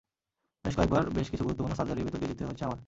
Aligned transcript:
বেশ 0.65 0.73
কয়েকবার 0.77 1.03
বেশ 1.09 1.27
কিছু 1.29 1.43
গুরুত্বপূর্ণ 1.43 1.73
সার্জারির 1.75 2.05
ভেতর 2.05 2.19
দিয়ে 2.19 2.31
যেতে 2.31 2.43
হয়েছে 2.45 2.63
আমার। 2.65 2.79